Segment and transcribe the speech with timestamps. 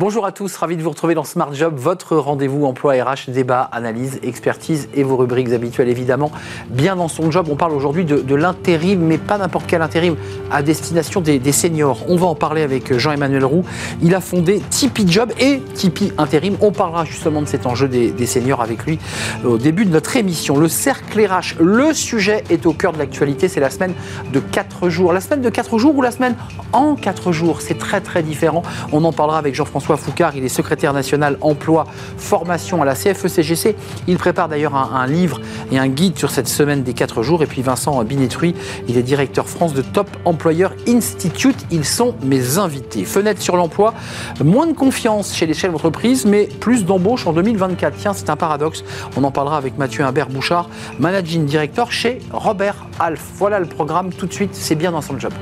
[0.00, 3.62] Bonjour à tous, ravi de vous retrouver dans Smart Job, votre rendez-vous emploi RH, débat,
[3.72, 6.30] analyse, expertise et vos rubriques habituelles évidemment.
[6.70, 10.14] Bien dans son job, on parle aujourd'hui de, l'intérim, mais pas n'importe quel intérim,
[10.52, 12.04] à destination des, seniors.
[12.06, 13.64] On va en parler avec Jean-Emmanuel Roux.
[14.00, 16.56] Il a fondé Tipeee Job et Tipeee Intérim.
[16.60, 19.00] On parlera justement de cet enjeu des, seniors avec lui
[19.44, 20.56] au début de notre émission.
[20.58, 23.94] Le cercle RH, le sujet est au cœur de l'actualité, c'est la semaine
[24.32, 25.12] de 4 jours.
[25.12, 26.36] La semaine de 4 jours ou la semaine
[26.72, 28.62] en 4 jours, c'est très très différent.
[28.92, 33.76] On en parlera avec Jean-François Foucard, il est secrétaire national emploi, formation à la CFE-CGC.
[34.06, 35.40] Il prépare d'ailleurs un, livre
[35.72, 37.42] et un guide sur cette semaine des 4 jours.
[37.42, 38.54] Et puis Vincent Binetruy,
[38.88, 41.56] il est directeur France de Top Employer Institute.
[41.70, 43.04] Ils sont mes invités.
[43.04, 43.94] Fenêtre sur l'emploi,
[44.42, 47.96] moins de confiance chez les chefs d'entreprise, mais plus d'embauches en 2024.
[47.96, 48.84] Tiens, c'est un paradoxe.
[49.16, 50.68] On en parlera avec Mathieu Imbert Bouchard,
[50.98, 53.22] managing director chez Robert Alf.
[53.36, 55.32] Voilà le programme tout de suite, c'est bien dans son job.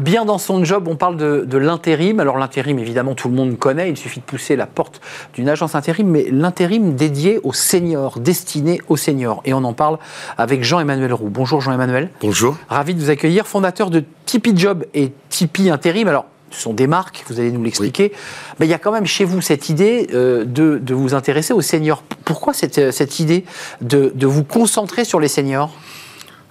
[0.00, 2.18] Bien dans son job, on parle de, l'intérim.
[2.18, 3.90] Alors l'intérim, évidemment, tout le monde connaît.
[3.90, 5.00] Il suffit de pousser la porte
[5.34, 9.42] d'une agence intérim, mais l'intérim dédié aux seniors, destiné aux seniors.
[9.44, 9.98] Et on en parle
[10.38, 11.28] avec Jean-Emmanuel Roux.
[11.28, 12.08] Bonjour Jean-Emmanuel.
[12.22, 12.56] Bonjour.
[12.68, 16.08] Ravi de vous accueillir, fondateur de Tipeee Job et Tipeee Intérim.
[16.08, 18.12] Alors ce sont des marques, vous allez nous l'expliquer.
[18.58, 21.62] Mais il y a quand même chez vous cette idée euh, de, vous intéresser aux
[21.62, 22.02] seniors.
[22.24, 23.44] Pourquoi cette, euh, idée
[23.80, 25.70] de, de vous concentrer sur les seniors?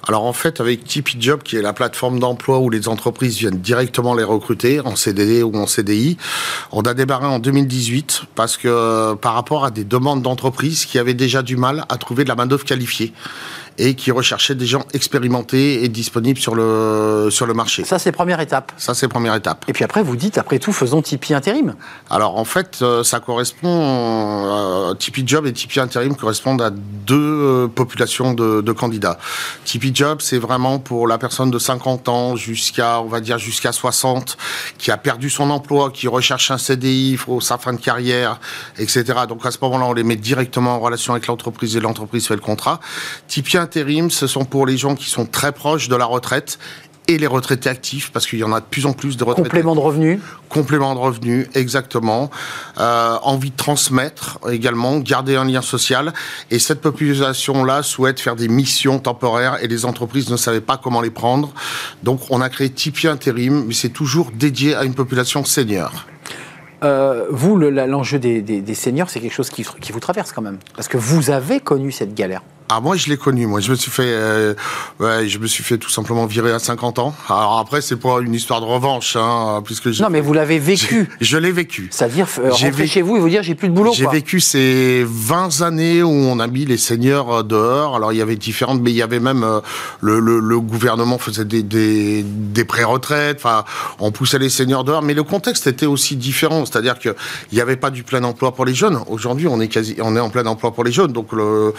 [0.07, 3.59] Alors en fait, avec Tipeee Job, qui est la plateforme d'emploi où les entreprises viennent
[3.59, 6.17] directement les recruter en CDD ou en CDI,
[6.71, 11.13] on a démarré en 2018 parce que par rapport à des demandes d'entreprises qui avaient
[11.13, 13.13] déjà du mal à trouver de la main-d'œuvre qualifiée
[13.81, 17.83] et qui recherchait des gens expérimentés et disponibles sur le, sur le marché.
[17.83, 18.71] Ça, c'est première étape.
[18.77, 19.65] Ça, c'est première étape.
[19.67, 21.73] Et puis après, vous dites, après tout, faisons Tipeee intérim.
[22.11, 27.15] Alors, en fait, euh, ça correspond, euh, Tipeee Job et Tipeee intérim correspondent à deux
[27.15, 29.17] euh, populations de, de candidats.
[29.65, 33.71] Tipeee Job, c'est vraiment pour la personne de 50 ans jusqu'à, on va dire, jusqu'à
[33.71, 34.37] 60,
[34.77, 38.39] qui a perdu son emploi, qui recherche un CDI, faut sa fin de carrière,
[38.77, 39.03] etc.
[39.27, 42.35] Donc, à ce moment-là, on les met directement en relation avec l'entreprise et l'entreprise fait
[42.35, 42.79] le contrat.
[43.27, 46.59] Tipeee intérim, ce sont pour les gens qui sont très proches de la retraite
[47.07, 49.49] et les retraités actifs, parce qu'il y en a de plus en plus de retraités.
[49.49, 52.29] Complément de revenus Complément de revenus, exactement.
[52.79, 56.13] Euh, envie de transmettre également, garder un lien social.
[56.51, 60.99] Et cette population-là souhaite faire des missions temporaires et les entreprises ne savaient pas comment
[60.99, 61.53] les prendre.
[62.03, 66.05] Donc on a créé Tipeee Intérim, mais c'est toujours dédié à une population senior.
[66.83, 70.57] Euh, vous, l'enjeu des, des, seniors, c'est quelque chose qui, qui vous traverse quand même.
[70.75, 72.41] Parce que vous avez connu cette galère.
[72.73, 74.53] Ah moi je l'ai connu moi je me suis fait euh,
[75.01, 77.13] ouais, je me suis fait tout simplement virer à 50 ans.
[77.27, 81.09] Alors après c'est pas une histoire de revanche hein, puisque Non mais vous l'avez vécu.
[81.19, 81.89] Je l'ai vécu.
[81.91, 85.03] C'est-à-dire euh, rentrer chez vous et vous dire j'ai plus de boulot J'ai vécu ces
[85.05, 87.97] 20 années où on a mis les seigneurs euh, dehors.
[87.97, 89.59] Alors il y avait différentes mais il y avait même euh,
[89.99, 93.65] le, le, le, gouvernement faisait des des, des pré-retraites, enfin
[93.99, 97.17] on poussait les seigneurs dehors mais le contexte était aussi différent, c'est-à-dire que
[97.51, 98.97] il n'y avait pas du plein emploi pour les jeunes.
[99.07, 101.73] Aujourd'hui, on est quasi on est en plein emploi pour les jeunes donc le,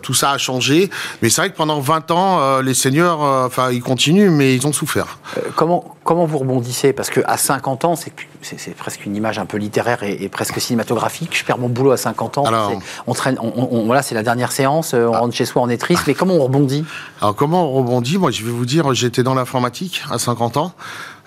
[0.00, 0.90] tout ça a changé.
[1.22, 4.54] Mais c'est vrai que pendant 20 ans, euh, les seniors, euh, enfin, ils continuent, mais
[4.54, 5.18] ils ont souffert.
[5.36, 6.92] Euh, comment, comment vous rebondissez?
[6.92, 8.12] Parce qu'à 50 ans, c'est,
[8.76, 11.36] presque une image un peu littéraire et, presque cinématographique.
[11.36, 12.44] Je perds mon boulot à 50 ans.
[13.06, 15.18] on traîne, on, voilà, c'est la dernière séance, on ah.
[15.18, 16.04] rentre chez soi, on est triste.
[16.06, 16.84] Mais comment on rebondit?
[17.20, 18.18] Alors, comment on rebondit?
[18.18, 20.72] Moi, je vais vous dire, j'étais dans l'informatique à 50 ans.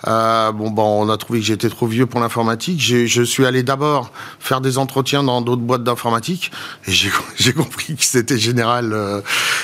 [0.06, 2.80] Euh, bon, bon, on a trouvé que j'étais trop vieux pour l'informatique.
[2.80, 6.50] Je suis allé d'abord faire des entretiens dans d'autres boîtes d'informatique
[6.86, 8.92] et j'ai compris que c'était général.
[8.92, 9.20] Euh,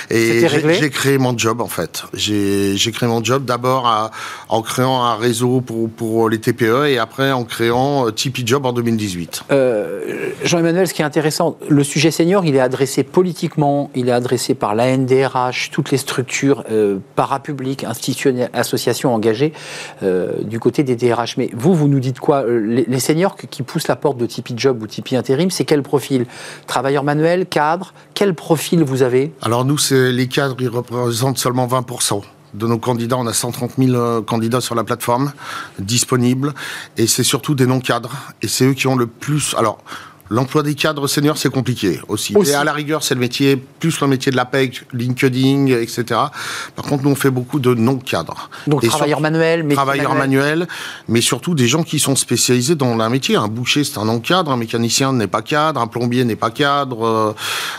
[0.09, 0.47] et
[0.79, 2.03] j'ai créé mon job en fait.
[2.13, 4.11] J'ai créé mon job d'abord
[4.49, 8.65] en créant un réseau pour, pour les TPE et après en créant euh, Tipeee Job
[8.65, 9.43] en 2018.
[9.51, 14.13] Euh, Jean-Emmanuel, ce qui est intéressant, le sujet senior, il est adressé politiquement, il est
[14.13, 19.53] adressé par la NDRH, toutes les structures euh, parapubliques, institutionnelles, associations engagées.
[20.03, 21.37] Euh, euh, du côté des DRH.
[21.37, 24.53] Mais vous, vous nous dites quoi euh, les, seniors qui poussent la porte de Tipeee
[24.57, 26.25] Job ou Tipeee Intérim, c'est quel profil?
[26.67, 27.93] Travailleurs manuels, cadres?
[28.13, 29.33] Quel profil vous avez?
[29.41, 32.21] Alors nous, les cadres, ils représentent seulement 20%
[32.53, 33.17] de nos candidats.
[33.17, 35.31] On a 130 000 euh, candidats sur la plateforme
[35.79, 36.53] disponibles.
[36.97, 38.15] Et c'est surtout des non-cadres.
[38.41, 39.55] Et c'est eux qui ont le plus...
[39.57, 39.79] Alors,
[40.31, 42.33] L'emploi des cadres seniors, c'est compliqué aussi.
[42.45, 46.03] Et à la rigueur, c'est le métier, plus le métier de la PEC, LinkedIn, etc.
[46.73, 48.49] Par contre, nous, on fait beaucoup de non-cadres.
[48.65, 50.69] Donc, travailleurs manuels, Travailleurs manuels,
[51.09, 53.35] mais surtout des gens qui sont spécialisés dans un métier.
[53.35, 54.51] Un boucher, c'est un non-cadre.
[54.51, 55.81] Un mécanicien n'est pas cadre.
[55.81, 57.35] Un plombier n'est pas cadre.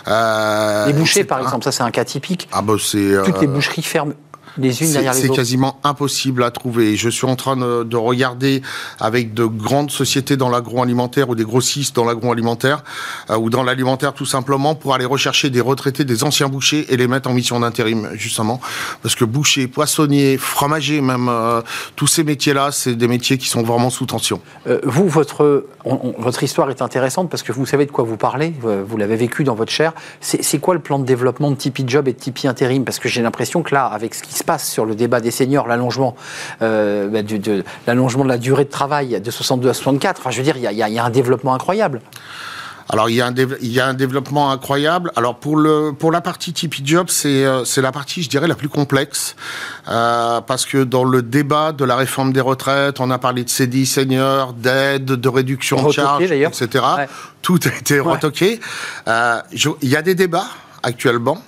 [0.06, 2.50] Euh, les bouchers, par exemple, ça, c'est un cas typique.
[2.52, 3.14] Ah, bah, c'est.
[3.24, 4.12] Toutes les euh, boucheries ferment
[4.58, 6.96] les unes derrière les C'est quasiment impossible à trouver.
[6.96, 8.62] Je suis en train de, de regarder
[9.00, 12.84] avec de grandes sociétés dans l'agroalimentaire ou des grossistes dans l'agroalimentaire
[13.30, 16.96] euh, ou dans l'alimentaire tout simplement pour aller rechercher des retraités, des anciens bouchers et
[16.96, 18.60] les mettre en mission d'intérim justement
[19.02, 21.62] parce que boucher, poissonnier, fromager, même euh,
[21.96, 24.40] tous ces métiers-là, c'est des métiers qui sont vraiment sous tension.
[24.66, 28.04] Euh, vous, votre, on- on- votre histoire est intéressante parce que vous savez de quoi
[28.04, 29.92] vous parlez, vous l'avez vécu dans votre chair.
[30.20, 32.84] C'est c'est quoi le plan de développement de Tipeee Job et de Tipeee Intérim?
[32.84, 35.30] Parce que j'ai l'impression que là, avec ce qui se passe sur le débat des
[35.30, 36.14] seniors, l'allongement
[36.62, 40.38] euh, bah, de, l'allongement de la durée de travail de 62 à 64, enfin, je
[40.38, 42.00] veux dire, il y a- y, y un développement incroyable.
[42.88, 45.12] Alors il y, a un dév- il y a un développement incroyable.
[45.16, 48.48] Alors pour le pour la partie Tipeee Job, c'est euh, c'est la partie je dirais
[48.48, 49.34] la plus complexe
[49.88, 53.48] euh, parce que dans le débat de la réforme des retraites, on a parlé de
[53.48, 56.66] CDI senior, d'aide, de réduction de charges, etc.
[56.98, 57.08] Ouais.
[57.40, 58.12] Tout a été Ouais.
[58.12, 58.60] retoqué.
[59.08, 59.40] Euh,
[59.80, 60.48] il y a des débats
[60.82, 61.38] actuellement.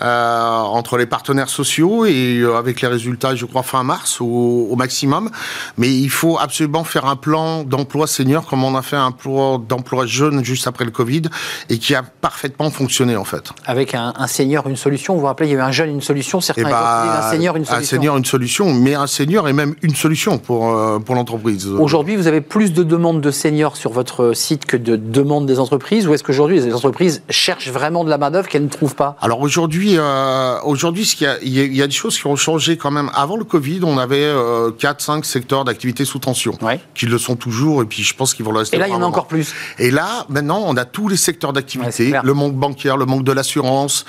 [0.00, 4.68] Euh, entre les partenaires sociaux et euh, avec les résultats, je crois, fin mars au,
[4.70, 5.30] au maximum.
[5.78, 9.58] Mais il faut absolument faire un plan d'emploi senior comme on a fait un plan
[9.58, 11.22] d'emploi jeune juste après le Covid
[11.70, 13.52] et qui a parfaitement fonctionné en fait.
[13.66, 15.14] Avec un, un senior, une solution.
[15.14, 16.40] Vous vous rappelez, il y avait un jeune, une solution.
[16.40, 17.96] Certains Et étaient un senior, une un solution.
[17.96, 21.66] senior, une solution, mais un senior est même une solution pour, euh, pour l'entreprise.
[21.68, 25.58] Aujourd'hui, vous avez plus de demandes de seniors sur votre site que de demandes des
[25.58, 29.16] entreprises Ou est-ce qu'aujourd'hui, les entreprises cherchent vraiment de la main-d'œuvre qu'elles ne trouvent pas?
[29.20, 32.36] Alors aujourd'hui, euh, aujourd'hui, a- il y, a, il y a des choses qui ont
[32.36, 33.10] changé quand même.
[33.14, 36.80] Avant le Covid, on avait euh, 4-5 secteurs d'activité sous tension, Ouais.
[36.94, 38.76] qui le sont toujours, et puis je pense qu'ils vont le rester.
[38.76, 39.52] Et là, il y en a encore plus.
[39.78, 43.32] Et là, maintenant, on a tous les secteurs d'activité, le manque bancaire, le manque de
[43.32, 44.04] l'assurance,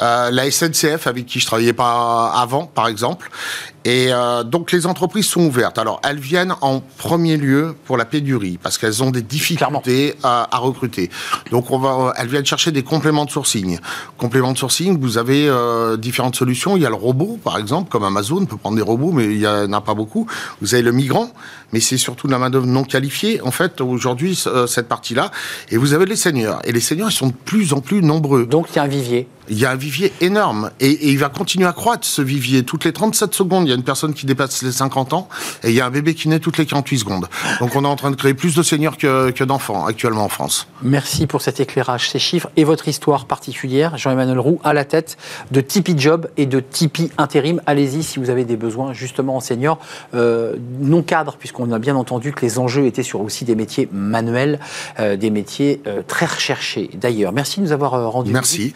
[0.00, 3.30] euh, la SNCF avec qui je travaillais pas avant, par exemple.
[3.84, 5.78] Et euh, donc les entreprises sont ouvertes.
[5.78, 10.54] Alors elles viennent en premier lieu pour la pénurie parce qu'elles ont des difficultés à,
[10.54, 11.10] à recruter.
[11.50, 13.78] Donc on va, elles viennent chercher des compléments de sourcing.
[14.18, 16.76] Compléments de sourcing, vous avez euh, différentes solutions.
[16.76, 19.40] Il y a le robot, par exemple, comme Amazon peut prendre des robots, mais il
[19.40, 20.26] y en a pas beaucoup.
[20.60, 21.30] Vous avez le migrant,
[21.72, 23.40] mais c'est surtout de la main d'œuvre non qualifiée.
[23.42, 25.30] En fait, aujourd'hui, euh, cette partie-là,
[25.70, 26.60] et vous avez les seniors.
[26.64, 28.46] Et les seniors, ils sont de plus en plus nombreux.
[28.46, 29.26] Donc, il y a un vivier.
[29.50, 32.62] Il y a un vivier énorme et, et il va continuer à croître ce vivier.
[32.62, 35.28] Toutes les 37 secondes, il y a une personne qui dépasse les 50 ans
[35.64, 37.28] et il y a un bébé qui naît toutes les 48 secondes.
[37.60, 40.28] Donc on est en train de créer plus de seniors que, que d'enfants actuellement en
[40.28, 40.68] France.
[40.82, 43.96] Merci pour cet éclairage, ces chiffres et votre histoire particulière.
[43.96, 45.16] Jean-Emmanuel Roux à la tête
[45.50, 47.60] de Tipeee Job et de Tipeee Intérim.
[47.66, 49.78] Allez-y si vous avez des besoins justement en seniors,
[50.14, 53.88] euh, non cadres, puisqu'on a bien entendu que les enjeux étaient sur aussi des métiers
[53.92, 54.60] manuels,
[54.98, 56.90] euh, des métiers euh, très recherchés.
[56.94, 58.74] D'ailleurs, merci de nous avoir rendu Merci.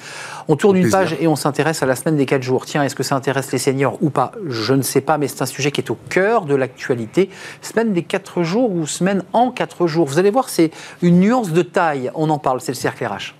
[0.49, 2.65] On tourne une page et on s'intéresse à la semaine des 4 jours.
[2.65, 4.33] Tiens, est-ce que ça intéresse les seniors ou pas?
[4.49, 7.29] Je ne sais pas, mais c'est un sujet qui est au cœur de l'actualité.
[7.61, 10.07] Semaine des 4 jours ou semaine en 4 jours?
[10.07, 10.71] Vous allez voir, c'est
[11.03, 12.11] une nuance de taille.
[12.15, 13.35] On en parle, c'est le cercle RH.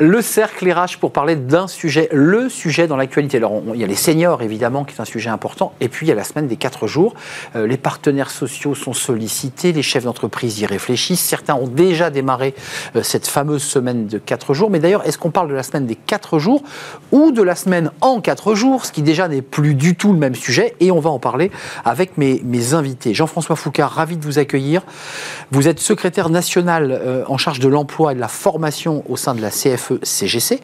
[0.00, 3.38] Le cercle RH pour parler d'un sujet, le sujet dans l'actualité.
[3.38, 6.08] Alors, il y a les seniors, évidemment, qui est un sujet important, et puis il
[6.08, 7.14] y a la semaine des quatre jours.
[7.56, 11.18] Euh, les partenaires sociaux sont sollicités, les chefs d'entreprise y réfléchissent.
[11.18, 12.54] Certains ont déjà démarré
[12.94, 14.70] euh, cette fameuse semaine de quatre jours.
[14.70, 16.62] Mais d'ailleurs, est-ce qu'on parle de la semaine des quatre jours
[17.10, 20.18] ou de la semaine en quatre jours, ce qui déjà n'est plus du tout le
[20.20, 20.76] même sujet?
[20.78, 21.50] Et on va en parler
[21.84, 22.40] avec mes,
[22.72, 23.14] invités.
[23.14, 24.82] Jean-François Foucard, ravi de vous accueillir.
[25.50, 29.34] Vous êtes secrétaire national euh, en charge de l'emploi et de la formation au sein
[29.34, 29.50] de la
[29.88, 30.60] CFE-CGC.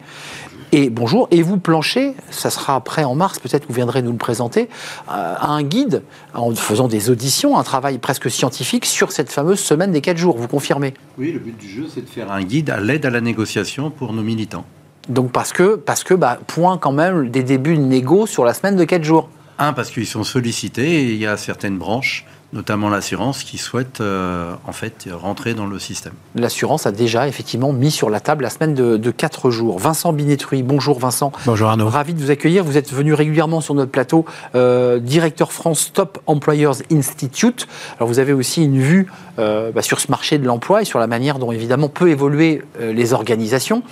[0.71, 4.17] Et bonjour, et vous planchez, ça sera après en mars, peut-être vous viendrez nous le
[4.17, 4.63] présenter,
[5.07, 6.01] euh, à un guide
[6.33, 10.37] en faisant des auditions, un travail presque scientifique sur cette fameuse semaine des 4 jours,
[10.37, 10.93] vous confirmez?
[11.17, 13.89] Oui, le but du jeu, c'est de faire un guide à l'aide à la négociation
[13.89, 14.65] pour nos militants.
[15.07, 18.53] Donc parce que, parce que bah, point quand même des débuts de négo sur la
[18.53, 19.29] semaine de 4 jours.
[19.59, 24.01] Un, parce qu'ils sont sollicités et il y a certaines branches, notamment l'assurance, qui souhaitent
[24.01, 26.13] euh, en fait rentrer dans le système.
[26.35, 29.77] L'assurance a déjà effectivement mis sur la table la semaine de, de 4 jours.
[29.77, 31.33] Vincent Binetruy, bonjour Vincent.
[31.45, 31.89] Bonjour Arnaud.
[31.89, 32.63] Ravi de vous accueillir.
[32.63, 37.67] Vous êtes venu régulièrement sur notre plateau, euh, directeur France Top Employers Institute.
[37.97, 39.07] Alors vous avez aussi une vue
[39.37, 42.63] euh, bah, sur ce marché de l'emploi et sur la manière dont évidemment peut évoluer
[42.79, 43.83] euh, les organisations.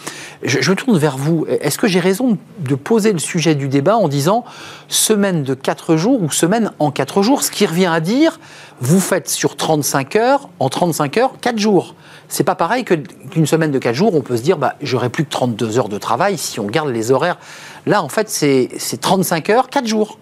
[0.42, 1.46] Je, je me tourne vers vous.
[1.50, 4.46] Est-ce que j'ai raison de poser le sujet du débat en disant
[4.88, 8.40] semaine de 4 jours ou semaine en 4 jours, ce qui revient à dire
[8.82, 11.96] vous faites sur 35 heures, en 35 heures, 4 jours.
[12.30, 15.24] C'est pas pareil qu'une semaine de 4 jours, on peut se dire, bah, j'aurai plus
[15.26, 17.38] que 32 heures de travail si on garde les horaires.
[17.86, 20.18] Là, en fait, c'est c'est 35 heures, 4 jours.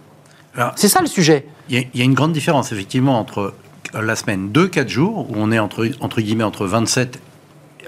[0.75, 1.47] C'est ça le sujet.
[1.69, 3.53] il y, a- il y a une grande différence effectivement entre
[3.93, 7.19] la semaine de 4 jours, où on est entre, entre guillemets entre 27,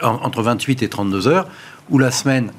[0.02, 1.48] en- entre 28 et 32 heures,
[1.90, 2.52] ou la semaine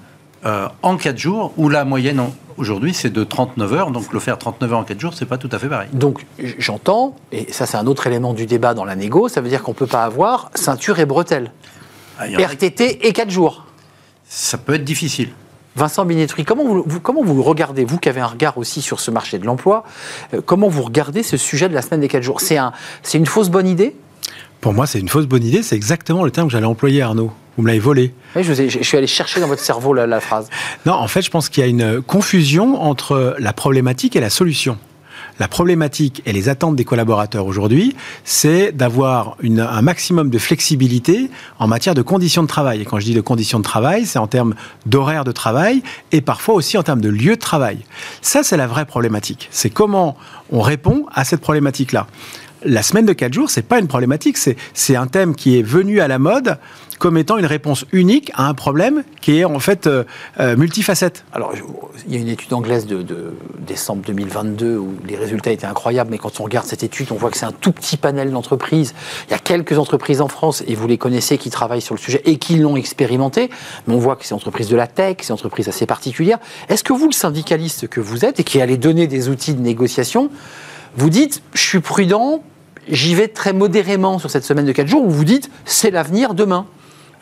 [0.45, 2.23] euh, en 4 jours, où la moyenne,
[2.57, 3.91] aujourd'hui, c'est de 39 heures.
[3.91, 5.89] Donc, le faire 39 heures en 4 jours, c'est pas tout à fait pareil.
[5.93, 6.27] Donc,
[6.59, 9.63] j'entends, et ça, c'est un autre élément du débat dans la négo, ça veut dire
[9.63, 11.53] qu'on ne peut pas avoir ceinture et bretelles.
[12.19, 13.67] Ah, RTT et 4 jours.
[14.29, 15.31] Ça peut être difficile.
[15.77, 19.11] Vincent Binetri, comment vous, comment vous regardez, vous qui avez un regard aussi sur ce
[19.11, 19.83] marché de l'emploi,
[20.33, 22.41] euh, comment vous regardez ce sujet de la semaine des 4 jours?
[22.41, 22.73] C'est un,
[23.13, 23.97] une fausse bonne idée?
[24.61, 25.63] Pour moi, c'est une fausse bonne idée.
[25.63, 27.33] C'est exactement le terme que j'allais employer, Arnaud.
[27.57, 28.13] Vous me l'avez volé.
[28.37, 30.49] Oui, je, je, suis allé chercher dans votre cerveau la, la phrase.
[30.87, 34.31] Non, en fait, je pense qu'il y a une confusion entre la problématique et la
[34.31, 34.79] solution.
[35.41, 41.67] La problématique et les attentes des collaborateurs aujourd'hui, c'est d'avoir un maximum de flexibilité en
[41.67, 42.83] matière de conditions de travail.
[42.83, 44.55] Et quand je dis de conditions de travail, c'est en termes
[44.87, 45.83] d'horaire de travail
[46.13, 47.79] et parfois aussi en termes de lieu de travail.
[48.23, 49.49] Ça, c'est la vraie problématique.
[49.51, 50.17] C'est comment
[50.53, 52.07] on répond à cette problématique-là
[52.65, 56.01] la semaine de 4 jours, c'est pas une problématique, c'est un thème qui est venu
[56.01, 56.59] à la mode
[56.99, 60.05] comme étant une réponse unique à un problème qui est en fait euh,
[60.41, 61.25] euh, multifacette.
[61.33, 61.53] Alors,
[62.07, 63.05] il y a une étude anglaise de,
[63.59, 67.31] décembre 2022 où les résultats étaient incroyables, mais quand on regarde cette étude, on voit
[67.31, 68.95] que c'est un tout petit panel d'entreprises.
[69.29, 72.01] Il y a quelques entreprises en France, et vous les connaissez, qui travaillent sur le
[72.01, 73.51] sujet et qui l'ont expérimenté,
[73.87, 76.39] mais on voit que c'est entreprises de la tech, c'est entreprises assez particulières.
[76.69, 79.61] Est-ce que vous, le syndicaliste que vous êtes et qui allez donner des outils de
[79.61, 80.31] négociation,
[80.97, 82.43] vous dites, je suis prudent,
[82.89, 86.35] j'y vais très modérément sur cette semaine de 4 jours, ou vous dites, c'est l'avenir
[86.35, 86.67] demain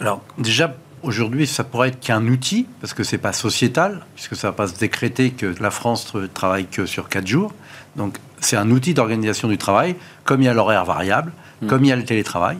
[0.02, 4.34] alors, déjà, aujourd'hui, ça pourrait être qu'un outil, parce que ce n'est pas sociétal, puisque
[4.34, 7.54] ça ne va pas se décréter que la France travaille que sur 4 jours.
[7.94, 11.68] Donc, c'est un outil d'organisation du travail, comme il y a l'horaire variable, hmm.
[11.68, 12.58] comme il y a le télétravail.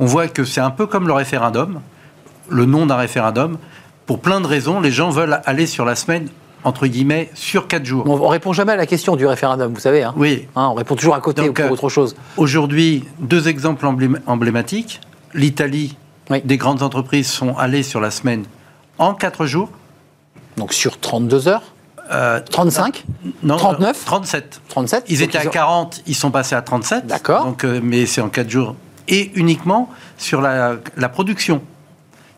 [0.00, 1.80] On voit que c'est un peu comme le référendum,
[2.48, 3.56] le nom d'un référendum.
[4.06, 6.28] Pour plein de raisons, les gens veulent aller sur la semaine
[6.64, 8.04] entre guillemets, sur 4 jours.
[8.06, 10.02] On on répond jamais à la question du référendum, vous savez.
[10.02, 10.14] Hein.
[10.16, 10.48] oui.
[10.56, 12.16] Hein, on répond toujours à côté ou pour euh, autre chose.
[12.36, 13.86] Aujourd'hui, deux exemples
[14.26, 15.00] emblématiques.
[15.34, 15.96] L'Italie
[16.44, 18.44] des grandes entreprises sont allées sur la semaine
[18.98, 19.70] en 4 jours.
[20.56, 21.74] Donc sur 32 heures
[22.50, 24.60] 35 euh, non, 39 37.
[24.68, 27.06] 37 Ils étaient à 40, ils sont passés à 37.
[27.06, 27.44] D'accord.
[27.46, 28.76] Donc, euh, mais c'est en 4 jours.
[29.08, 30.78] Et uniquement sur la,
[31.12, 31.62] production.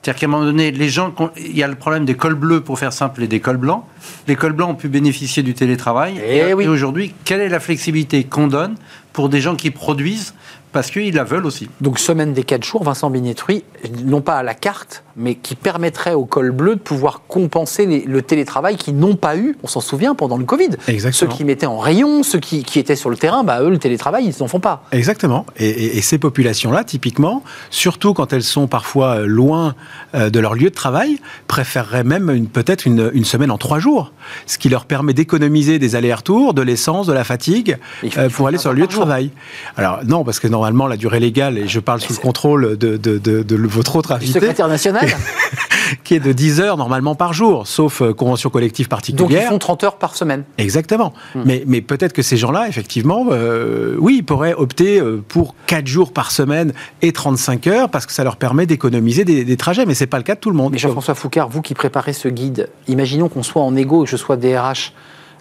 [0.06, 2.60] C'est-à-dire qu'à un moment donné, les gens, il y a le problème des cols bleus,
[2.60, 3.82] pour faire simple, et des cols blancs.
[4.28, 6.20] Les cols blancs ont pu bénéficier du télétravail.
[6.24, 8.76] Eh et, aujourd'hui, quelle est la flexibilité qu'on donne
[9.12, 10.32] pour des gens qui produisent
[10.70, 11.68] parce qu'ils la veulent aussi?
[11.80, 13.64] Donc semaine des 4 jours, Vincent Bignetruy,
[14.04, 18.22] non pas à la carte, mais qui permettrait au col bleu de pouvoir compenser le
[18.22, 20.70] télétravail qu'ils n'ont pas eu, on s'en souvient, pendant le Covid.
[20.88, 21.30] Exactement.
[21.30, 24.26] Ceux qui mettaient en rayon, ceux qui, étaient sur le terrain, bah, eux, le télétravail,
[24.26, 24.84] ils n'en font pas.
[24.92, 25.46] Exactement.
[25.58, 29.74] Et, ces populations-là, typiquement, surtout quand elles sont parfois euh, loin
[30.14, 31.18] euh, de leur lieu de travail,
[31.48, 34.12] préféreraient même peut-être une, semaine en trois jours,
[34.46, 37.78] ce qui leur permet d'économiser des allers-retours, de l'essence, de la fatigue,
[38.18, 39.30] euh, pour aller sur le lieu de travail.
[39.76, 42.96] Alors non, parce que normalement, la durée légale, et je parle sous le contrôle de,
[42.96, 44.34] de, votre autre invité...
[44.34, 45.05] secrétaire national
[46.04, 49.28] qui est de 10 heures normalement par jour, sauf euh, convention collective particulière.
[49.28, 50.44] Donc ils font 30 heures par semaine.
[50.58, 51.12] Exactement.
[51.34, 51.42] Hmm.
[51.44, 55.86] Mais, mais peut-être que ces gens-là, effectivement, euh, oui, ils pourraient opter euh, pour 4
[55.86, 56.72] jours par semaine
[57.02, 59.86] et 35 heures parce que ça leur permet d'économiser des, trajets.
[59.86, 60.72] Mais ce n'est pas le cas de tout le monde.
[60.72, 64.10] Mais Jean-François Foucard, vous qui préparez ce guide, imaginons qu'on soit en égo et que
[64.10, 64.92] je sois DRH.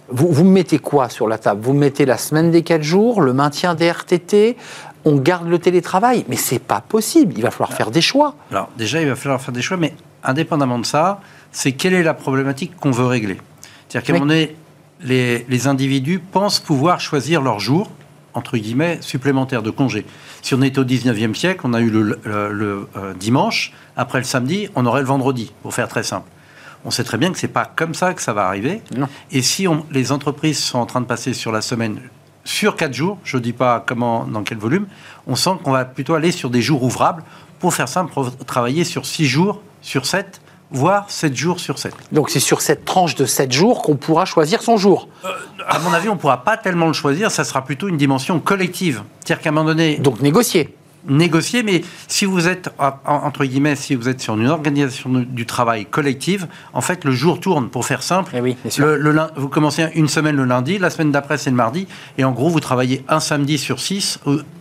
[0.08, 1.60] Vous, vous mettez quoi sur la table?
[1.62, 4.56] Vous mettez la semaine des 4 jours, le maintien des RTT,
[5.06, 6.26] on garde le télétravail.
[6.28, 7.32] Mais c'est pas possible.
[7.36, 8.34] Il va falloir faire des choix.
[8.50, 11.20] Alors déjà, il va falloir faire des choix, mais indépendamment de ça,
[11.52, 13.38] c'est quelle est la problématique qu'on veut régler?
[13.88, 14.56] C'est-à-dire qu'à un moment donné,
[15.00, 17.90] les, individus pensent pouvoir choisir leur jour,
[18.34, 20.04] entre guillemets, supplémentaire de congé.
[20.42, 24.68] Si on est au 19e siècle, on a eu le, euh, dimanche, après le samedi,
[24.74, 26.28] on aurait le vendredi, pour faire très simple.
[26.84, 28.82] On sait très bien que c'est pas comme ça que ça va arriver.
[29.30, 32.00] Et si on, les entreprises sont en train de passer sur la semaine
[32.46, 34.86] sur quatre jours, je ne dis pas comment, dans quel volume,
[35.26, 37.24] on sent qu'on va plutôt aller sur des jours ouvrables.
[37.58, 38.12] Pour faire simple,
[38.46, 41.94] travailler sur six jours sur sept, voire sept jours sur sept.
[42.12, 45.28] Donc c'est sur cette tranche de sept jours qu'on pourra choisir son jour euh,
[45.66, 48.38] À mon avis, on ne pourra pas tellement le choisir, ça sera plutôt une dimension
[48.38, 49.02] collective.
[49.24, 49.96] C'est-à-dire qu'à un moment donné...
[49.98, 50.75] Donc négocier
[51.08, 52.70] négocier, mais si vous êtes,
[53.04, 57.40] entre guillemets, si vous êtes sur une organisation du travail collective, en fait, le jour
[57.40, 58.32] tourne, pour faire simple.
[58.36, 61.86] Eh oui, le, vous commencez une semaine le lundi, la semaine d'après, c'est le mardi,
[62.18, 64.18] et en gros, vous travaillez un samedi sur six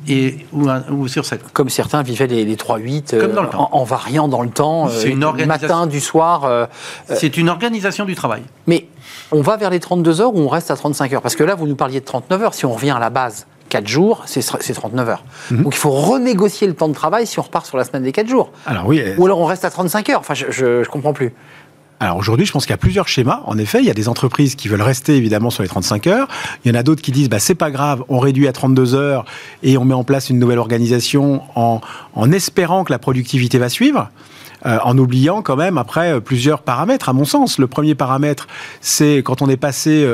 [0.08, 1.42] et, ou, sur sept.
[1.54, 6.00] Comme certains vivaient les, 3-8 euh, en, variant dans le temps, une euh, matin, du
[6.00, 6.44] soir.
[6.44, 6.66] Euh,
[7.14, 8.44] c'est une organisation du travail.
[8.68, 8.88] Mais
[9.32, 11.22] on va vers les 32 heures ou on reste à 35 heures?
[11.22, 13.48] Parce que là, vous nous parliez de 39 heures, si on revient à la base.
[13.70, 15.24] 4 jours, c'est 39 heures.
[15.52, 15.64] Mhm.
[15.64, 18.12] Donc il faut renégocier le temps de travail si on repart sur la semaine des
[18.12, 18.52] 4 jours.
[18.66, 19.02] Alors oui.
[19.18, 20.20] Ou alors on reste à 35 heures.
[20.20, 21.34] Enfin, je ne comprends plus.
[22.00, 23.42] Alors aujourd'hui, je pense qu'il y a plusieurs schémas.
[23.46, 26.28] En effet, il y a des entreprises qui veulent rester évidemment sur les 35 heures.
[26.64, 28.96] Il y en a d'autres qui disent bah, c'est pas grave, on réduit à 32
[28.96, 29.26] heures
[29.64, 31.80] et on met en place une nouvelle organisation en,
[32.14, 34.10] en espérant que la productivité va suivre.
[34.66, 37.60] Euh, en oubliant quand même après euh, plusieurs paramètres, à mon sens.
[37.60, 38.48] Le premier paramètre,
[38.82, 40.08] c'est quand on est passé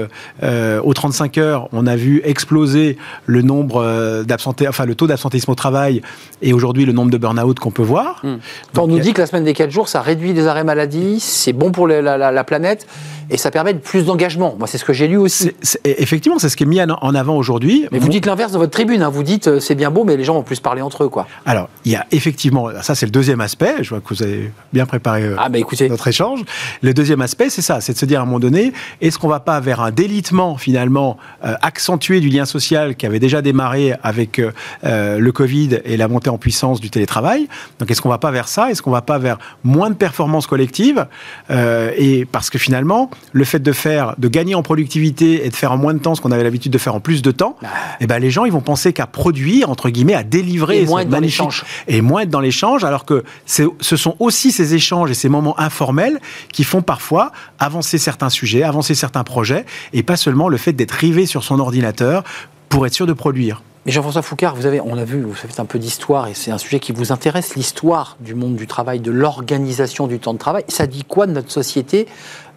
[0.83, 5.55] aux 35 heures, on a vu exploser le nombre d'absentés, enfin le taux d'absentéisme au
[5.55, 6.01] travail
[6.41, 8.21] et aujourd'hui le nombre de burn-out qu'on peut voir.
[8.23, 8.37] Hmm.
[8.77, 11.53] On nous dit que la semaine des 4 jours, ça réduit les arrêts maladie, c'est
[11.53, 12.87] bon pour la, la planète
[13.31, 14.55] et ça permet de plus d'engagement.
[14.59, 15.51] Moi, c'est ce que j'ai lu aussi.
[15.85, 17.87] effectivement, c'est ce qui est mis en avant aujourd'hui.
[17.91, 19.01] Mais vous dites l'inverse dans votre tribune.
[19.01, 19.09] Hein.
[19.09, 21.27] Vous dites euh, c'est bien beau, mais les gens vont plus parler entre eux, quoi.
[21.45, 23.75] Alors, il y a effectivement, ça c'est le deuxième aspect.
[23.81, 24.40] Je vois que vous avez
[24.73, 25.89] bien préparé euh, ah, bah, écoutez.
[25.89, 26.43] notre échange.
[26.81, 29.27] Le deuxième aspect, c'est ça, c'est de se dire à un moment donné, est-ce qu'on
[29.27, 33.93] va pas vers un délitement finalement euh, accentué du lien social qui avait déjà démarré
[34.03, 34.41] avec
[34.83, 37.47] le Covid et la montée en puissance du télétravail?
[37.79, 38.71] Donc, est-ce qu'on va pas vers ça?
[38.71, 41.05] Est-ce qu'on va pas vers moins de performances collectives
[41.49, 45.71] Et parce que finalement, le fait de faire, de gagner en productivité et de faire
[45.71, 47.67] en moins de temps ce qu'on avait l'habitude de faire en plus de temps, ah.
[47.99, 51.01] eh ben les gens ils vont penser qu'à produire entre guillemets, à délivrer et moins
[51.01, 55.11] être dans l'échange et moins être dans l'échange, alors que ce sont aussi ces échanges
[55.11, 56.19] et ces moments informels
[56.51, 60.91] qui font parfois avancer certains sujets, avancer certains projets, et pas seulement le fait d'être
[60.91, 62.23] rivé sur son ordinateur
[62.69, 63.61] pour être sûr de produire.
[63.85, 66.51] Mais Jean-François Foucard, vous avez, on a vu, vous faites un peu d'histoire et c'est
[66.51, 70.37] un sujet qui vous intéresse, l'histoire du monde du travail, de l'organisation du temps de
[70.37, 70.63] travail.
[70.67, 72.07] Ça dit quoi de notre société,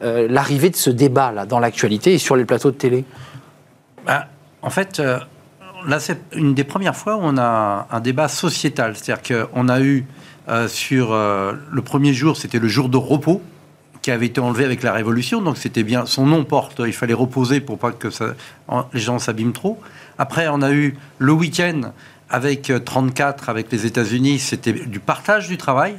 [0.02, 3.06] euh, l'arrivée de ce débat là dans l'actualité et sur les plateaux de télé?
[4.04, 4.26] Bah,
[4.60, 5.18] En fait, euh,
[5.86, 8.94] là c'est une des premières fois où on a un débat sociétal.
[8.94, 10.06] C'est-à-dire qu'on a eu
[10.48, 13.42] euh, sur le premier jour, c'était le jour de repos
[14.02, 17.14] qui avait été enlevé avec la Révolution, donc c'était bien, son nom porte, il fallait
[17.14, 18.34] reposer pour pas que ça,
[18.92, 19.80] les gens s'abîment trop.
[20.18, 21.92] Après, on a eu le week-end
[22.28, 25.96] avec 34 euh, avec les États-Unis, c'était du partage du travail.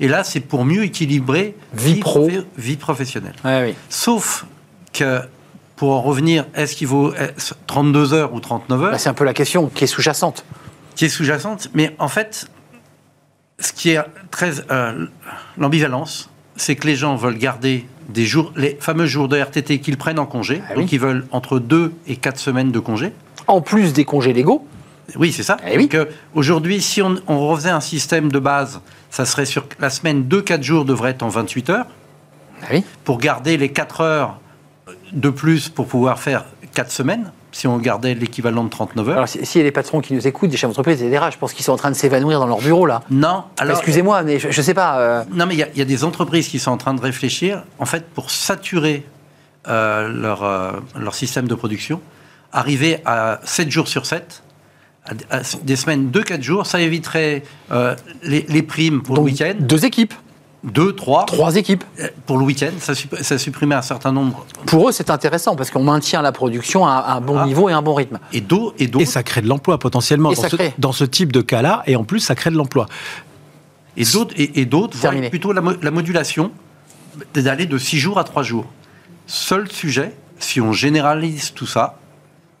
[0.00, 3.34] Et là, c'est pour mieux équilibrer vie, pro, vie professionnelle.
[3.90, 4.46] Sauf
[4.92, 5.20] que
[5.76, 7.12] pour en revenir, est-ce qu'il vaut
[7.66, 8.90] 32 heures ou 39 heures?
[8.92, 10.44] Bah, C'est un peu la question qui est sous-jacente.
[10.94, 12.46] Qui est sous-jacente, mais en fait,
[13.58, 15.06] ce qui est très euh,
[15.56, 19.96] l'ambivalence, c'est que les gens veulent garder des jours, les fameux jours de RTT qu'ils
[19.96, 23.12] prennent en congé, ah donc ils veulent entre 2 et 4 semaines de congé
[23.46, 24.66] en plus des congés légaux.
[25.16, 25.56] Oui, c'est ça.
[25.66, 25.88] Eh
[26.34, 28.80] aujourd'hui, si on, refaisait un système de base,
[29.10, 31.86] ça serait sur la semaine, 2-4 jours devraient être en 28 heures.
[32.72, 34.40] Eh pour garder les 4 heures
[35.12, 39.16] de plus pour pouvoir faire 4 semaines si on gardait l'équivalent de 39 heures.
[39.16, 41.38] Alors, s'il y a des patrons qui nous écoutent, des chefs d'entreprise, des DRH, je
[41.38, 43.02] pense qu'ils sont en train de s'évanouir dans leur bureau, là.
[43.10, 43.76] Non, alors...
[43.76, 44.98] Excusez-moi, mais je ne sais pas...
[44.98, 45.24] Euh.
[45.32, 48.06] Non, mais il y, a des entreprises qui sont en train de réfléchir, en fait,
[48.06, 49.04] pour saturer
[49.68, 52.00] euh, leur, euh, leur système de production,
[52.52, 54.42] arriver à 7 jours sur 7,
[55.30, 57.42] à des semaines de 4 jours, ça éviterait
[58.22, 59.54] les, primes pour le week-end.
[59.58, 60.14] Deux équipes
[60.64, 61.26] deux, trois.
[61.26, 61.84] Trois équipes.
[61.98, 64.46] Euh, pour le week-end, ça, ça supprimait un certain nombre.
[64.66, 67.46] Pour eux, c'est intéressant parce qu'on maintient la production à un bon ah.
[67.46, 68.18] niveau et un bon rythme.
[68.32, 68.42] Et,
[68.78, 71.96] et, et ça crée de l'emploi potentiellement dans, ce, dans, ce, type de cas-là, et
[71.96, 72.86] en plus, ça crée de l'emploi.
[73.96, 74.98] Et d'autres, et, d'autres
[75.28, 76.50] plutôt la, la modulation
[77.34, 78.66] d'aller de 6 jours à 3 jours.
[79.26, 81.98] Seul sujet, si on généralise tout ça,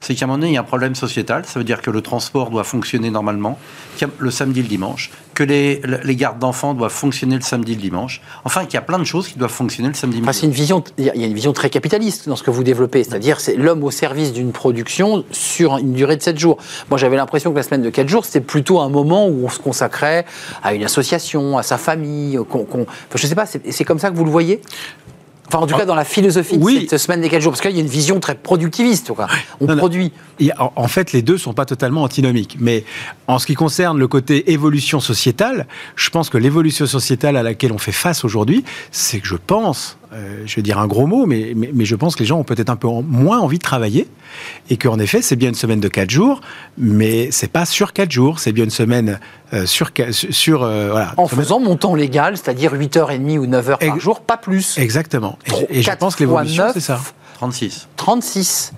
[0.02, 1.44] c'est qu'à un moment donné, il y a un problème sociétal.
[1.46, 3.58] Ça veut dire que le transport doit fonctionner normalement,
[4.18, 7.74] le samedi et le dimanche, que les, les gardes d'enfants doivent fonctionner le samedi et
[7.76, 8.20] le dimanche.
[8.44, 10.42] Enfin, qu'il y a plein de choses qui doivent fonctionner le samedi et le dimanche.
[10.42, 13.38] Une vision, il y a une vision très capitaliste dans ce que vous développez, c'est-à-dire
[13.38, 16.58] c'est l'homme au service d'une production sur une durée de 7 jours.
[16.90, 19.48] Moi, j'avais l'impression que la semaine de 4 jours, c'était plutôt un moment où on
[19.48, 20.26] se consacrait
[20.64, 22.38] à une association, à sa famille.
[22.50, 24.60] Qu'on, enfin, je ne sais pas, c'est comme ça que vous le voyez?
[25.52, 27.72] Enfin, en tout cas, dans la philosophie de cette semaine des 4 jours, parce qu'il
[27.72, 29.12] y a une vision très productiviste.
[29.12, 29.26] Quoi.
[29.60, 30.10] On produit.
[30.58, 32.56] en, fait, les deux ne sont pas totalement antinomiques.
[32.58, 32.84] Mais
[33.26, 37.72] en ce qui concerne le côté évolution sociétale, je pense que l'évolution sociétale à laquelle
[37.72, 41.24] on fait face aujourd'hui, c'est que je pense, euh, je vais dire un gros mot,
[41.24, 44.06] mais, mais, je pense que les gens ont peut-être un peu moins envie de travailler
[44.68, 46.42] et qu'en effet, c'est bien une semaine de 4 jours,
[46.76, 49.20] mais c'est pas sur 4 jours, c'est bien une semaine
[49.54, 49.90] euh, sur.
[50.12, 54.36] sur euh, voilà, en faisant mon temps légal, c'est-à-dire 8h30 ou 9h par jour, pas
[54.36, 54.76] plus.
[54.78, 55.38] Exactement.
[55.70, 57.00] Et, je pense que l'évolution, c'est ça.
[57.34, 57.88] 36.
[57.96, 58.72] 36.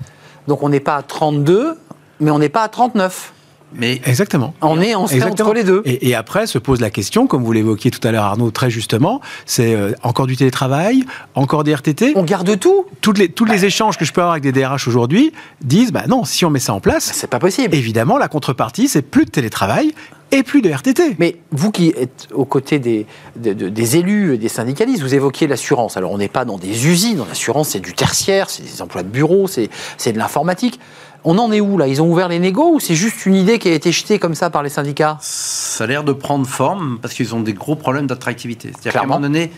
[0.47, 1.77] Donc on n'est pas à 32,
[2.20, 3.34] mais on n'est pas à 39.
[3.77, 4.55] Mais Exactement.
[4.61, 5.83] On est en entre les deux.
[5.85, 9.21] Et, après se pose la question, comme vous l'évoquiez tout à l'heure Arnaud très justement,
[9.47, 12.13] c'est euh, encore du télétravail, encore des RTT.
[12.17, 12.87] On garde tout.
[13.01, 15.33] Toutes les, tous les échanges que je peux avoir avec des DRH aujourd'hui
[15.63, 17.75] disent, bah non, si on met ça en place, c'est pas possible.
[17.75, 19.93] Évidemment, la contrepartie, c'est plus de télétravail
[20.31, 21.17] et plus de RTT.
[21.19, 23.07] Mais vous qui êtes aux côtés des,
[23.37, 25.97] des, élus et des syndicalistes, vous évoquiez l'assurance.
[25.97, 29.09] Alors on n'est pas dans des usines, l'assurance c'est du tertiaire, c'est des emplois de
[29.09, 30.81] bureau, c'est de l'informatique.
[31.25, 31.87] On en est où là?
[31.87, 34.35] Ils ont ouvert les négos ou c'est juste une idée qui a été jetée comme
[34.35, 35.17] ça par les syndicats?
[35.21, 38.73] Ça a l'air de prendre forme parce qu'ils ont des gros problèmes d'attractivité.
[38.73, 39.51] C'est-à-dire qu'à un moment donné,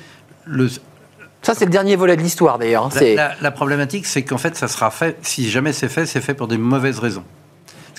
[0.45, 0.69] le,
[1.47, 2.87] ça, c'est le dernier volet de l'histoire, d'ailleurs.
[2.87, 3.15] Hein.
[3.15, 6.35] La, la, problématique, c'est qu'en fait, ça sera fait, si jamais c'est fait, c'est fait
[6.35, 7.23] pour des mauvaises raisons.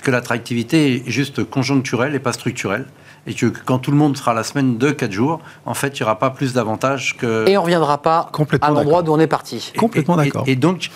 [0.02, 2.84] que l'attractivité est juste conjoncturelle et pas structurelle.
[3.26, 6.02] Et que quand tout le monde sera la semaine de 4 jours, en fait, il
[6.02, 7.48] n'y aura pas plus d'avantages que.
[7.48, 9.72] Et on ne reviendra pas à l'endroit d'où on est parti.
[9.78, 10.44] Complètement d'accord.
[10.46, 10.90] Et, donc,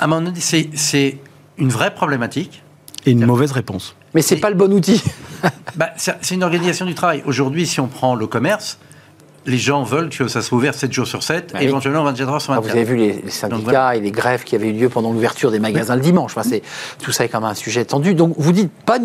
[0.00, 1.18] à un moment donné, c'est
[1.58, 2.62] une vraie problématique.
[3.06, 3.96] Et une mauvaise réponse.
[4.14, 5.02] Mais c'est pas le bon outil.
[5.76, 7.22] bah, c'est une organisation du travail.
[7.26, 8.78] Aujourd'hui, si on prend le commerce,
[9.46, 12.40] les gens veulent que ça soit ouvert 7 jours sur 7, bah éventuellement 24 heures
[12.40, 12.64] sur 24.
[12.64, 15.50] Ah, vous avez vu les, syndicats et les grèves qui avaient eu lieu pendant l'ouverture
[15.50, 16.34] des magasins le dimanche.
[16.36, 16.48] Enfin,
[17.02, 18.14] tout ça est quand même un sujet tendu.
[18.14, 18.98] Donc vous dites, pas,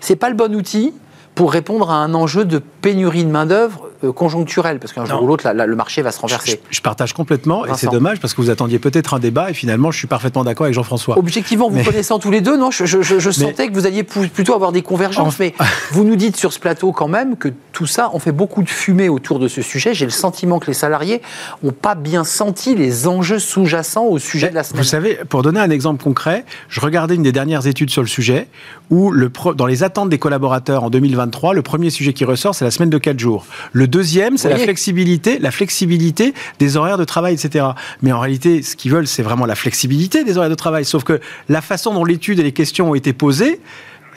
[0.00, 0.92] c'est pas le bon outil
[1.34, 5.26] pour répondre à un enjeu de pénurie de main-d'œuvre euh, conjoncturelle, parce qu'un jour ou
[5.26, 6.60] l'autre, le marché va se renverser.
[6.70, 9.90] Je, partage complètement, et c'est dommage parce que vous attendiez peut-être un débat, et finalement,
[9.90, 11.18] je suis parfaitement d'accord avec Jean-François.
[11.18, 14.82] Objectivement, vous connaissant tous les deux, non Je, sentais que vous alliez plutôt avoir des
[14.82, 15.54] convergences, mais
[15.92, 18.68] vous nous dites sur ce plateau quand même que tout ça, on fait beaucoup de
[18.68, 19.94] fumée autour de ce sujet.
[19.94, 21.22] J'ai le sentiment que les salariés
[21.62, 24.82] n'ont pas bien senti les enjeux sous-jacents au sujet de la semaine.
[24.82, 28.08] Vous savez, pour donner un exemple concret, je regardais une des dernières études sur le
[28.08, 28.48] sujet,
[28.90, 30.90] où le dans les attentes des collaborateurs en
[31.26, 33.46] 2023, le premier sujet qui ressort, c'est la semaine de 4 jours.
[33.72, 37.66] Le deuxième, c'est la flexibilité, la flexibilité des horaires de travail, etc.
[38.02, 40.84] Mais en réalité, ce qu'ils veulent, c'est vraiment la flexibilité des horaires de travail.
[40.84, 43.60] Sauf que la façon dont l'étude et les questions ont été posées,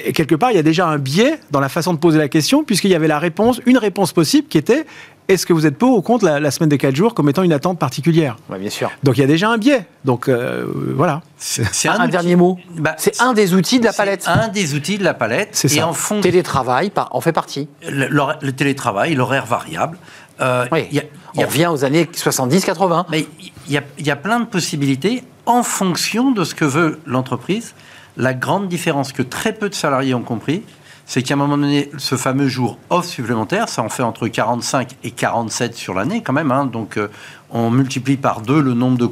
[0.04, 2.28] et quelque part, il y a déjà un biais dans la façon de poser la
[2.28, 4.86] question, puisqu'il y avait la réponse, une réponse possible qui était
[5.28, 7.52] est-ce que vous êtes pour ou contre la, semaine des 4 jours comme étant une
[7.52, 8.90] attente particulière Oui, bien sûr.
[9.04, 9.86] Donc il y a déjà un biais.
[10.06, 11.22] Donc euh, voilà.
[11.38, 12.58] C'est un, dernier mot.
[12.78, 14.26] Bah, c'est un des outils de la palette.
[14.28, 15.50] Un des outils de la palette.
[15.52, 15.88] C'est ça.
[15.88, 17.68] En fond, télétravail en fait partie.
[17.88, 19.98] Le, télétravail, l'horaire variable.
[20.40, 21.04] Euh, y a,
[21.36, 23.06] on revient aux années 70-80.
[23.10, 23.28] Mais
[23.68, 27.74] il y, y a plein de possibilités en fonction de ce que veut l'entreprise.
[28.18, 30.64] La grande différence que très peu de salariés ont compris,
[31.06, 34.90] c'est qu'à un moment donné, ce fameux jour off supplémentaire, ça en fait entre 45
[35.06, 36.52] et 47 sur l'année quand même.
[36.52, 36.66] Hein.
[36.66, 37.08] donc euh,
[37.50, 39.10] on multiplie par deux le nombre de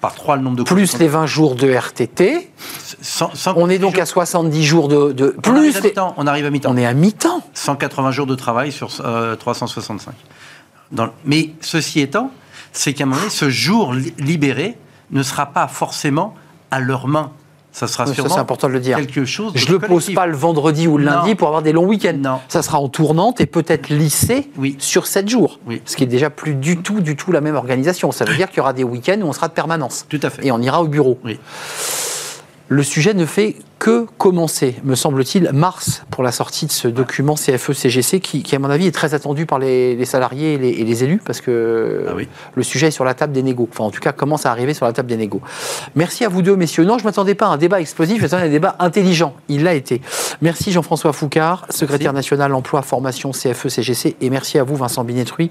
[0.00, 2.48] par trois le nombre de plus les 20 jours de RTT.
[3.56, 6.70] on est donc à 70 jours de, de on plus arrive on arrive à mi-temps.
[6.70, 7.42] On est à mi-temps.
[7.54, 10.14] 180 jours de travail sur 365.
[10.98, 12.30] Euh, mais ceci étant,
[12.72, 14.76] c'est qu'à un moment donné, ce jour libéré
[15.10, 16.34] ne sera pas forcément
[16.70, 17.32] à leurs mains
[17.72, 18.98] ça sera sûrement important de le dire.
[18.98, 19.52] quelque chose.
[19.54, 22.18] Je ne le pose pas le vendredi ou le lundi pour avoir des longs week-ends.
[22.18, 22.38] Non.
[22.48, 25.58] Ça sera en tournante et peut-être lissé sur 7 jours.
[25.66, 25.82] Oui.
[25.86, 28.12] Ce qui est déjà plus du tout, du tout la même organisation.
[28.12, 30.06] Ça veut dire qu'il y aura des week-ends où on sera de permanence.
[30.08, 30.46] Tout à fait.
[30.46, 31.18] Et on ira au bureau.
[31.24, 31.40] Oui.
[32.68, 37.34] Le sujet ne fait que commencer, me semble-t-il, mars pour la sortie de ce document
[37.34, 41.40] CFE-CGC qui, à mon avis, est très attendu par les, salariés et les, élus parce
[41.40, 42.12] que ah
[42.54, 43.68] le sujet est sur la table des négos.
[43.72, 45.40] Enfin, en tout cas, commence à arriver sur la table des négos.
[45.96, 46.84] Merci à vous deux, messieurs.
[46.84, 49.34] Non, je ne m'attendais pas à un débat explosif, je m'attendais à un débat intelligent.
[49.48, 50.00] Il l'a été.
[50.42, 54.14] Merci Jean-François Foucard, secrétaire national emploi, formation CFE-CGC.
[54.20, 55.50] Et merci à vous, Vincent Binetruy,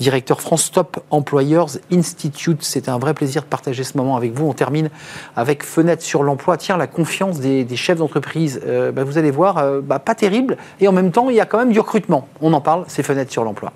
[0.00, 2.64] directeur France Top Employers Institute.
[2.64, 4.48] C'était un vrai plaisir de partager ce moment avec vous.
[4.48, 4.90] On termine
[5.36, 6.56] avec Fenêtre sur l'emploi.
[6.56, 10.14] Tiens, la confiance des des chefs d'entreprise, euh, bah, vous allez voir, euh, bah, pas
[10.14, 10.56] terrible.
[10.80, 12.26] Et en même temps, il y a quand même du recrutement.
[12.40, 13.72] On en parle, c'est fenêtres sur l'emploi.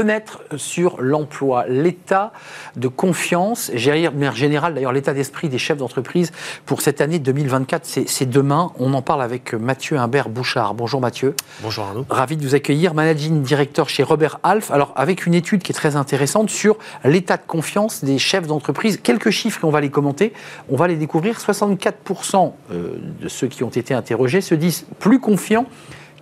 [0.00, 2.32] Fenêtre sur l'emploi, l'état
[2.74, 6.32] de confiance, général d'ailleurs l'état d'esprit des chefs d'entreprise
[6.64, 8.72] pour cette année 2024, c'est demain.
[8.78, 10.72] On en parle avec Mathieu Humbert Bouchard.
[10.72, 11.34] Bonjour Mathieu.
[11.60, 12.06] Bonjour Arnaud.
[12.08, 14.70] Ravi de vous accueillir, managing director chez Robert Half.
[14.70, 18.98] Alors avec une étude qui est très intéressante sur l'état de confiance des chefs d'entreprise.
[19.02, 20.32] Quelques chiffres, on va les commenter,
[20.70, 21.38] on va les découvrir.
[21.38, 25.66] 64% euh, de ceux qui ont été interrogés se disent plus confiants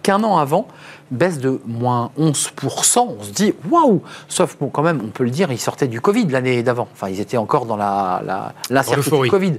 [0.09, 0.67] qu'un an avant
[1.11, 3.17] baisse de moins 11%.
[3.21, 6.01] On se dit, waouh Sauf, bon, quand même, on peut le dire, ils sortaient du
[6.01, 6.89] Covid l'année d'avant.
[6.95, 9.53] Enfin, ils étaient encore dans l'incertitude la, du Covid.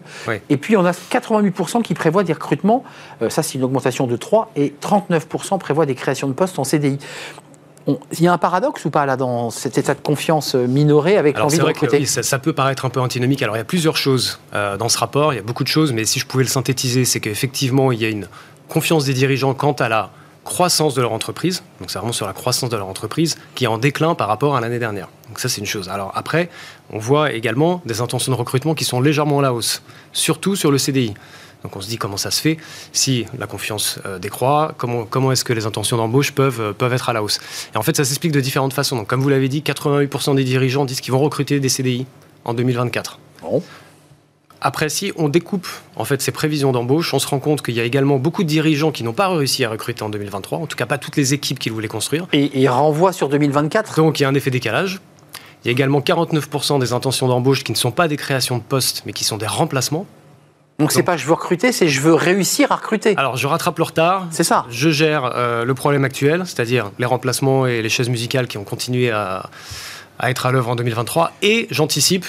[0.50, 2.84] Et puis, on a 88% qui prévoient des recrutements.
[3.22, 4.52] Euh, ça, c'est une augmentation de 3.
[4.56, 6.98] Et 39% prévoient des créations de postes en CDI.
[7.86, 11.16] Il y a un paradoxe ou pas là dans cet état de confiance euh, minoré
[11.16, 12.04] avec l'envie de recruter?
[12.06, 13.44] ça, peut paraître un peu antinomique.
[13.44, 15.70] Alors il y a plusieurs choses euh, dans ce rapport, il y a beaucoup de
[15.70, 18.28] choses, mais si je pouvais le synthétiser, c'est qu'effectivement il y a une
[18.68, 20.12] confiance des dirigeants quant à la
[20.44, 23.68] croissance de leur entreprise, donc c'est vraiment sur la croissance de leur entreprise, qui est
[23.68, 25.10] en déclin par rapport à l'année dernière.
[25.28, 25.90] Donc ça c'est une chose.
[25.90, 26.50] Alors après,
[26.92, 30.72] on voit également des intentions de recrutement qui sont légèrement à la hausse, surtout sur
[30.72, 31.14] le CDI.
[31.64, 32.58] Donc on se dit comment ça se fait
[32.94, 36.94] si la confiance euh, décroît, comment, comment est-ce que les intentions d'embauche peuvent, euh, peuvent
[36.94, 37.40] être à la hausse.
[37.74, 38.96] Et en fait ça s'explique de différentes façons.
[38.96, 42.06] Donc comme vous l'avez dit, 88% des dirigeants disent qu'ils vont recruter des CDI
[42.46, 43.20] en 2024.
[43.42, 43.62] Bon.
[44.62, 47.80] Après, si on découpe en fait ces prévisions d'embauche, on se rend compte qu'il y
[47.80, 50.76] a également beaucoup de dirigeants qui n'ont pas réussi à recruter en 2023, en tout
[50.76, 52.28] cas pas toutes les équipes qu'ils voulaient construire.
[52.34, 55.00] Et ils renvoient sur 2024 Donc il y a un effet décalage.
[55.64, 58.64] Il y a également 49% des intentions d'embauche qui ne sont pas des créations de
[58.64, 60.06] postes, mais qui sont des remplacements.
[60.78, 63.14] Donc c'est pas je veux recruter, c'est je veux réussir à recruter.
[63.18, 64.28] Alors je rattrape le retard.
[64.32, 64.66] C'est ça.
[64.70, 68.64] Je gère euh, le problème actuel, c'est-à-dire les remplacements et les chaises musicales qui ont
[68.64, 69.50] continué à,
[70.20, 72.26] à être à l'œuvre en 2023, et j'anticipe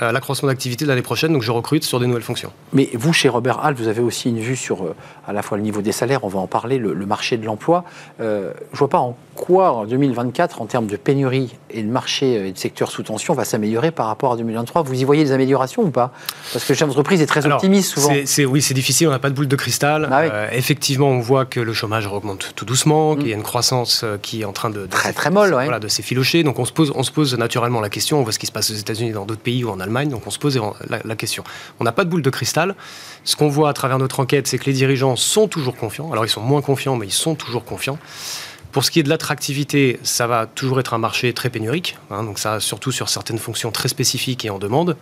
[0.00, 2.52] l'accroissement d'activité l'année prochaine, donc je recrute sur des nouvelles fonctions.
[2.72, 4.94] Mais vous, chez Robert Hall, vous avez aussi une vue sur euh,
[5.26, 7.44] à la fois le niveau des salaires, on va en parler, le, le marché de
[7.44, 7.84] l'emploi.
[8.20, 12.36] Euh, je vois pas en quoi, en 2024, en termes de pénurie et de marché
[12.36, 14.82] euh, et de secteur sous tension, va s'améliorer par rapport à 2023.
[14.82, 16.12] Vous y voyez des améliorations ou pas?
[16.52, 18.12] Parce que chaque entreprise est très Alors, optimiste souvent.
[18.50, 20.08] oui, c'est difficile, on n'a pas de boule de cristal.
[20.12, 20.28] Ah oui.
[20.30, 24.02] Euh, effectivement, on voit que le chômage augmente tout doucement, qu'il y a une croissance
[24.04, 25.64] euh, qui est en train de, de Très, très molle, ouais.
[25.64, 26.42] voilà, de s'effilocher.
[26.42, 28.52] Donc on se, pose, on se pose naturellement la question, on voit ce qui se
[28.52, 31.16] passe aux États-Unis, dans d'autres pays ou en Allemagne, donc on se pose la, la
[31.16, 31.42] question.
[31.80, 32.74] On n'a pas de boule de cristal.
[33.24, 36.10] Ce qu'on voit à travers notre enquête, c'est que les dirigeants sont toujours confiants.
[36.12, 37.98] Alors ils sont moins confiants, mais ils sont toujours confiants.
[38.72, 42.22] Pour ce qui est de l'attractivité, ça va toujours être un marché très pénurique, hein,
[42.22, 44.96] donc ça surtout sur certaines fonctions très spécifiques et en demande.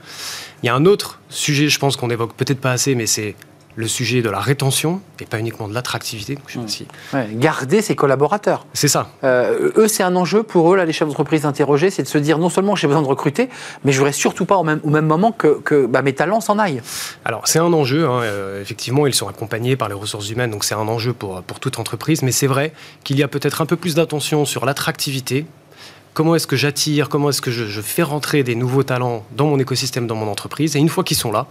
[0.62, 3.36] Il y a un autre sujet, je pense qu'on évoque peut-être pas assez, mais c'est
[3.78, 6.36] le sujet de la rétention et pas uniquement de l'attractivité.
[6.66, 8.66] Si- Ouais, garder ses collaborateurs.
[8.74, 9.08] C'est ça.
[9.22, 12.18] Euh, eux, c'est un enjeu pour eux, là, les chefs d'entreprise interrogés, c'est de se
[12.18, 13.48] dire non seulement j'ai besoin de recruter,
[13.84, 16.40] mais je voudrais surtout pas au même, au même moment que, que, bah, mes talents
[16.40, 16.82] s'en aillent.
[17.24, 20.64] Alors c'est un enjeu, hein, euh, effectivement, ils sont accompagnés par les ressources humaines, donc
[20.64, 22.72] c'est un enjeu pour, pour toute entreprise, mais c'est vrai
[23.04, 25.46] qu'il y a peut-être un peu plus d'attention sur l'attractivité.
[26.14, 29.46] Comment est-ce que j'attire, comment est-ce que je, je fais rentrer des nouveaux talents dans
[29.46, 31.46] mon écosystème, dans mon entreprise, et une fois qu'ils sont là,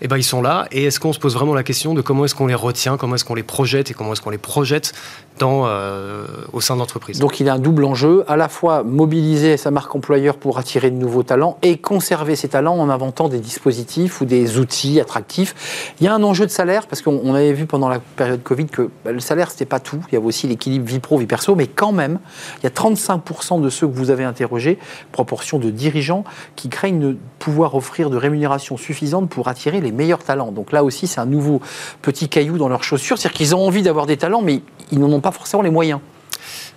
[0.00, 2.24] eh ben, ils sont là, et est-ce qu'on se pose vraiment la question de comment
[2.24, 4.92] est-ce qu'on les retient, comment est-ce qu'on les projette, et comment est-ce qu'on les projette
[5.38, 7.18] dans, euh, au sein de l'entreprise?
[7.20, 10.58] Donc il y a un double enjeu, à la fois mobiliser sa marque employeur pour
[10.58, 15.00] attirer de nouveaux talents et conserver ces talents en inventant des dispositifs ou des outils
[15.00, 15.94] attractifs.
[16.00, 18.42] Il y a un enjeu de salaire, parce qu'on on avait vu pendant la période
[18.42, 20.00] Covid que bah, le salaire, c'était pas tout.
[20.08, 22.18] Il y avait aussi l'équilibre vie pro, vie perso, mais quand même,
[22.58, 24.78] il y a 35% de ceux que vous avez interrogés,
[25.12, 26.24] proportion de dirigeants,
[26.56, 30.50] qui craignent de pouvoir offrir de rémunération suffisante pour attirer les meilleurs talents.
[30.50, 31.60] Donc là aussi, c'est un nouveau
[32.02, 35.12] petit caillou dans leurs chaussures, c'est-à-dire qu'ils ont envie d'avoir des talents, mais ils n'en
[35.12, 36.00] ont pas forcément les moyens.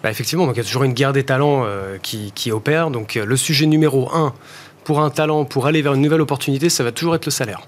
[0.03, 2.91] Bah, effectivement, donc il y a toujours une guerre des talents euh, qui, qui opère.
[2.91, 4.33] Donc euh, le sujet numéro un
[4.83, 7.61] pour un talent, pour aller vers une nouvelle opportunité, ça va toujours être le salaire.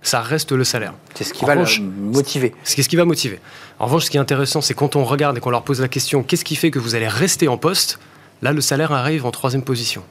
[0.00, 0.94] Ça reste le salaire.
[1.14, 2.54] C'est ce qui En va revanche, le motiver.
[2.62, 3.40] C'est ce qui va motiver.
[3.78, 5.88] En revanche, ce qui est intéressant, c'est quand on regarde et qu'on leur pose la
[5.88, 7.98] question qu'est-ce qui fait que vous allez rester en poste?
[8.42, 10.02] Là, le salaire arrive en troisième position.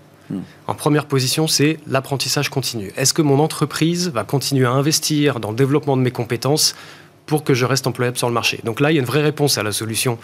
[0.67, 2.91] En première position, c'est l'apprentissage continu.
[2.97, 6.75] Est-ce que mon entreprise va continuer à investir dans le développement de mes compétences
[7.25, 8.59] pour que je reste employable sur le marché?
[8.63, 10.17] Donc là, il y a une vraie réponse à la solution.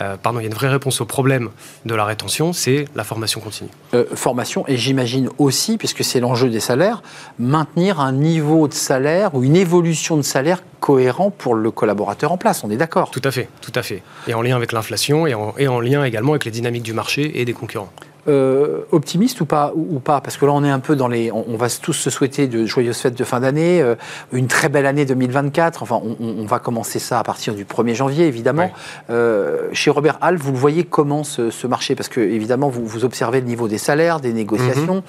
[0.00, 1.50] euh, pardon, il y a une vraie réponse au problème
[1.84, 3.70] de la rétention, c'est la formation continue.
[3.94, 7.02] Euh, formation et j'imagine aussi, puisque c'est l'enjeu des salaires,
[7.38, 12.36] maintenir un niveau de salaire ou une évolution de salaire cohérent pour le collaborateur en
[12.36, 12.64] place.
[12.64, 13.10] On est d'accord?
[13.10, 14.02] Tout à fait, tout à fait.
[14.26, 16.92] Et en lien avec l'inflation et en, et en lien également avec les dynamiques du
[16.92, 17.92] marché et des concurrents.
[18.26, 20.22] Euh, optimiste ou pas, ou, ou pas?
[20.22, 21.30] Parce que là, on est un peu dans les.
[21.30, 23.96] On, on va tous se souhaiter de joyeuses fêtes de fin d'année, euh,
[24.32, 25.82] une très belle année 2024.
[25.82, 28.70] Enfin, on, va commencer ça à partir du 1er janvier, évidemment.
[29.10, 31.94] Euh, chez Robert Hall, vous le voyez comment ce, ce marché?
[31.94, 35.02] Parce que, évidemment, vous, vous observez le niveau des salaires, des négociations.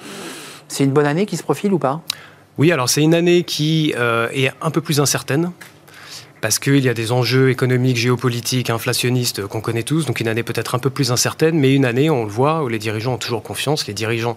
[0.68, 2.02] C'est une bonne année qui se profile ou pas?
[2.58, 5.52] Oui, alors c'est une année qui est un peu plus incertaine.
[6.46, 10.44] Parce qu'il y a des enjeux économiques, géopolitiques, inflationnistes qu'on connaît tous, donc une année
[10.44, 13.18] peut-être un peu plus incertaine, mais une année, on le voit, où les dirigeants ont
[13.18, 13.88] toujours confiance.
[13.88, 14.36] Les dirigeants,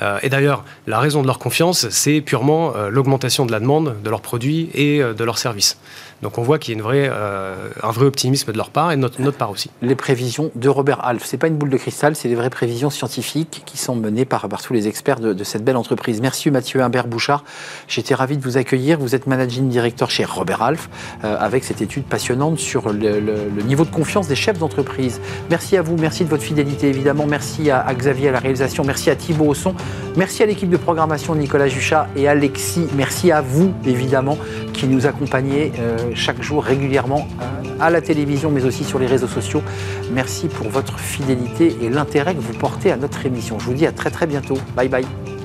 [0.00, 3.94] euh, et d'ailleurs, la raison de leur confiance, c'est purement euh, l'augmentation de la demande
[4.02, 5.76] de leurs produits et euh, de leurs services.
[6.22, 8.92] Donc on voit qu'il y a une vraie, euh, un vrai optimisme de leur part
[8.92, 9.70] et de notre, notre part aussi.
[9.80, 11.24] les prévisions de Robert Half.
[11.24, 14.48] C'est pas une boule de cristal, c'est des vraies prévisions scientifiques qui sont menées par,
[14.48, 16.20] par tous les experts de, de cette belle entreprise.
[16.20, 17.44] Merci Mathieu Humbert Bouchard.
[17.88, 18.98] J'étais ravi de vous accueillir.
[18.98, 20.90] Vous êtes managing director chez Robert Half
[21.24, 25.20] euh, avec cette étude passionnante sur le, niveau de confiance des chefs d'entreprise.
[25.50, 27.26] Merci à vous, merci de votre fidélité évidemment.
[27.26, 29.74] Merci à, à Xavier à la réalisation, merci à Thibaut au son,
[30.16, 32.86] merci à l'équipe de programmation Nicolas Juchat et Alexis.
[32.96, 34.38] Merci à vous évidemment
[34.72, 37.44] qui nous accompagnez euh, chaque jour régulièrement euh,
[37.80, 39.62] à la télévision mais aussi sur les réseaux sociaux.
[40.12, 43.58] Merci pour votre fidélité et l'intérêt que vous portez à notre émission.
[43.58, 44.58] Je vous dis à très très bientôt.
[44.76, 45.39] Bye bye.